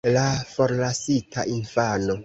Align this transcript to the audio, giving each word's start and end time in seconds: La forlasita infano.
La 0.13 0.21
forlasita 0.53 1.43
infano. 1.59 2.17